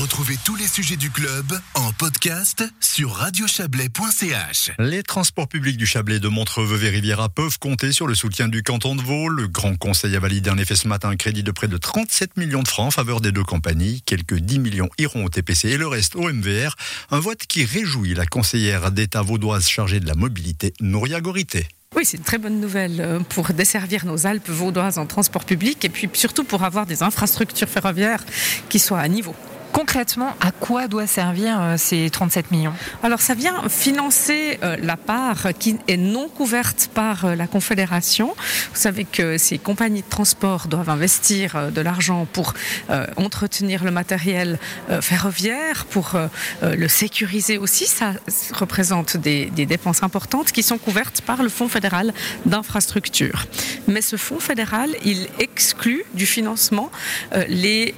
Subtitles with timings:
[0.00, 4.70] Retrouvez tous les sujets du club en podcast sur radiochablais.ch.
[4.78, 8.62] Les transports publics du Chablais de Montreux et Riviera peuvent compter sur le soutien du
[8.62, 9.28] canton de Vaud.
[9.28, 12.38] Le Grand Conseil a validé en effet ce matin un crédit de près de 37
[12.38, 14.00] millions de francs en faveur des deux compagnies.
[14.06, 16.76] Quelques 10 millions iront au TPC et le reste au MVR.
[17.10, 21.68] Un vote qui réjouit la conseillère d'État vaudoise chargée de la mobilité, Nouria Gorité.
[21.94, 25.84] Oui, c'est une très bonne nouvelle euh, pour desservir nos Alpes vaudoises en transport public
[25.84, 28.24] et puis surtout pour avoir des infrastructures ferroviaires
[28.70, 29.34] qui soient à niveau.
[29.72, 32.72] Concrètement, à quoi doit servir euh, ces 37 millions?
[33.02, 38.34] Alors ça vient financer euh, la part qui est non couverte par euh, la Confédération.
[38.72, 42.54] Vous savez que ces compagnies de transport doivent investir de l'argent pour
[43.16, 44.58] entretenir le matériel
[45.00, 46.18] ferroviaire, pour
[46.62, 47.86] le sécuriser aussi.
[47.86, 48.14] Ça
[48.52, 52.12] représente des, dépenses importantes qui sont couvertes par le Fonds fédéral
[52.46, 53.46] d'infrastructure.
[53.88, 56.90] Mais ce fonds fédéral, il exclut du financement
[57.48, 57.94] les,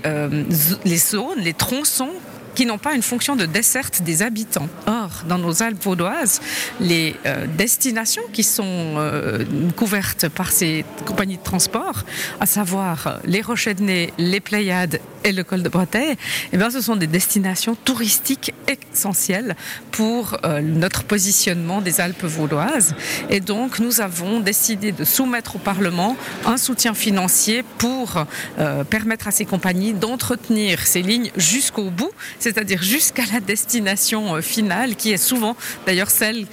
[0.85, 2.22] les zones, les tronçons
[2.55, 4.69] qui n'ont pas une fonction de desserte des habitants.
[4.87, 6.41] Or, dans nos Alpes vaudoises,
[6.81, 9.45] les euh, destinations qui sont euh,
[9.77, 12.05] couvertes par ces compagnies de transport,
[12.41, 16.17] à savoir les Rochers de Nez, les Pléiades et le col de Breteuil,
[16.53, 19.57] eh bien, ce sont des destinations touristiques essentielles
[19.91, 22.95] pour euh, notre positionnement des Alpes vaudoises.
[23.31, 28.25] Et donc, nous avons décidé de soumettre au Parlement un soutien financier pour
[28.59, 32.13] euh, permettre à ces compagnies d'entretenir ces lignes jusqu'au bout,
[32.43, 36.47] c'est-à-dire jusqu'à la destination euh, finale, qui est souvent d'ailleurs celle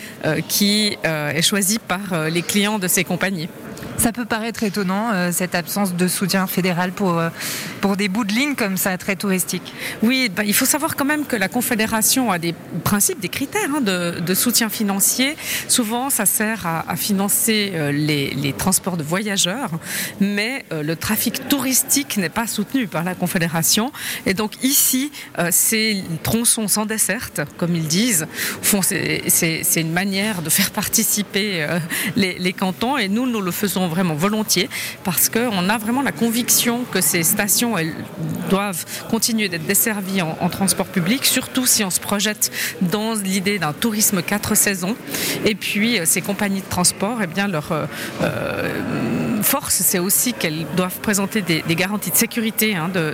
[0.48, 3.50] qui est choisie par les clients de ces compagnies.
[4.00, 7.30] Ça peut paraître étonnant, euh, cette absence de soutien fédéral pour, euh,
[7.82, 9.74] pour des bouts de ligne comme ça, très touristiques.
[10.02, 12.56] Oui, bah, il faut savoir quand même que la Confédération a des
[12.86, 15.36] principes, des critères hein, de, soutien financier.
[15.68, 19.72] Souvent, ça sert à, financer euh, les, transports de voyageurs,
[20.20, 23.92] mais le trafic touristique n'est pas soutenu par la Confédération.
[24.26, 25.12] Et donc ici,
[25.52, 28.28] ces tronçons sans desserte, comme ils disent,
[28.62, 31.68] c'est une manière de faire participer
[32.16, 34.70] les cantons, et nous, nous le faisons vraiment volontiers
[35.04, 37.96] parce qu'on a vraiment la conviction que ces stations elles
[38.50, 42.52] doivent continuer d'être desservies en, transport public, surtout si on se projette
[42.82, 44.96] dans l'idée d'un tourisme quatre saisons.
[45.46, 47.86] Et puis euh, ces compagnies de transport, eh bien leur euh,
[48.24, 53.14] euh, force, c'est aussi qu'elles doivent présenter des, garanties de sécurité hein, de,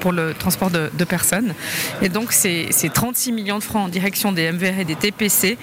[0.00, 1.54] pour le transport de, personnes.
[2.02, 5.56] Et donc ces, ces, 36 millions de francs en direction des MVR et des TPC,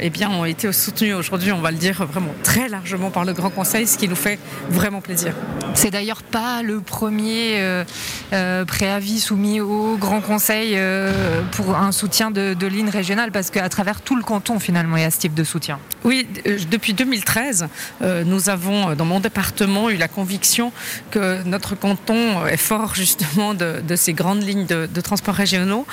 [0.00, 3.32] eh bien ont été soutenus aujourd'hui, on va le dire vraiment très largement par le
[3.32, 4.38] Grand Conseil ce qui nous fait
[4.70, 5.34] vraiment plaisir.
[5.74, 7.84] C'est d'ailleurs pas le premier euh,
[8.32, 13.50] euh, préavis soumis au Grand Conseil euh, pour un soutien de, de ligne régionale, parce
[13.50, 15.78] qu'à travers tout le canton, finalement, il y a ce type de soutien.
[16.04, 17.68] Oui, euh, depuis 2013,
[18.00, 20.72] euh, nous avons, dans mon département, eu la conviction
[21.10, 25.86] que notre canton est fort justement de, de ces grandes lignes de, de transport régionaux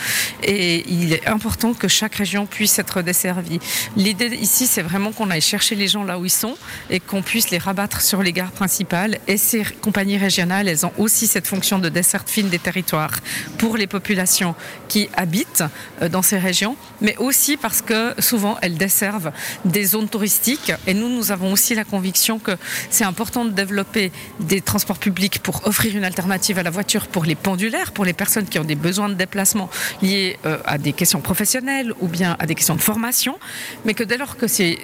[0.43, 3.59] et il est important que chaque région puisse être desservie.
[3.97, 6.55] L'idée ici, c'est vraiment qu'on aille chercher les gens là où ils sont
[6.89, 9.17] et qu'on puisse les rabattre sur les gares principales.
[9.27, 13.15] Et ces compagnies régionales, elles ont aussi cette fonction de desserte fine des territoires
[13.57, 14.53] pour les populations
[14.87, 15.63] qui habitent
[16.03, 19.31] euh, dans ces régions, mais aussi parce que souvent elles desservent
[19.65, 20.71] des zones touristiques.
[20.85, 22.51] Et nous, nous avons aussi la conviction que
[22.91, 27.25] c'est important de développer des transports publics pour offrir une alternative à la voiture pour
[27.25, 29.67] les pendulaires, pour les personnes qui ont des besoins de déplacement
[30.03, 33.39] liés euh, à des questions professionnelles ou bien à des questions de formation,
[33.83, 34.77] mais que dès lors que ces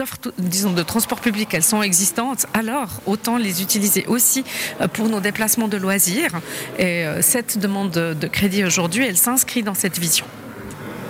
[0.00, 2.19] offres, disons, de transport public, elles sont existantes,
[2.54, 4.44] alors autant les utiliser aussi
[4.80, 6.40] euh, pour nos déplacements de loisirs.
[6.78, 10.26] Et euh, cette demande de crédit aujourd'hui, elle s'inscrit dans cette vision.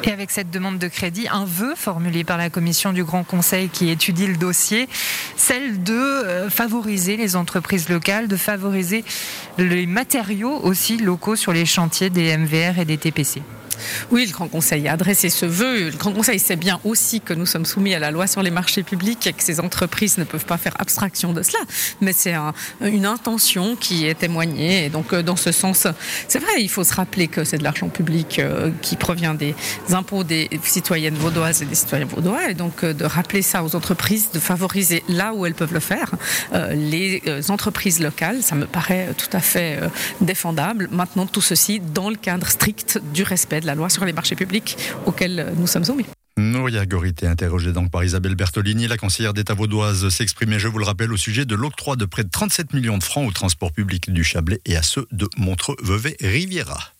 [0.02, 3.68] Et avec cette demande de crédit, un vœu formulé par la commission du Grand Conseil
[3.68, 4.88] qui étudie le dossier,
[5.36, 9.04] celle de euh, favoriser les entreprises locales, de favoriser
[9.58, 13.42] les matériaux aussi locaux sur les chantiers des MVR et des TPC.
[14.10, 15.90] Oui, le Grand Conseil a adressé ce vœu.
[15.90, 18.50] Le Grand Conseil sait bien aussi que nous sommes soumis à la loi sur les
[18.50, 21.58] marchés publics et que ces entreprises ne peuvent pas faire abstraction de cela.
[22.00, 24.86] Mais c'est un, une intention qui est témoignée.
[24.86, 25.86] Et donc, euh, dans ce sens,
[26.28, 29.54] c'est vrai, il faut se rappeler que c'est de l'argent public euh, qui provient des
[29.92, 32.50] impôts des citoyennes vaudoises et des citoyens vaudois.
[32.50, 35.80] Et donc, euh, de rappeler ça aux entreprises, de favoriser là où elles peuvent le
[35.80, 36.10] faire,
[36.72, 39.80] les entreprises locales, ça me paraît tout à fait
[40.20, 40.88] défendable.
[40.90, 44.36] Maintenant, tout ceci dans le cadre strict du respect de la loi sur les marchés
[44.36, 44.76] publics
[45.06, 46.06] auxquels nous sommes soumis.
[46.36, 50.84] Nouria Gorité, interrogée donc par Isabelle Bertolini, la conseillère d'État vaudoise, s'exprimait, je vous le
[50.84, 54.10] rappelle, au sujet de l'octroi de près de 37 millions de francs au transport public
[54.10, 56.92] du Chablais et à ceux de Montreux-Vevey-Riviera.